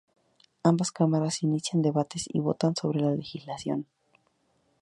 [0.69, 3.85] Ambas cámaras inician debates y votan sobre la legislación.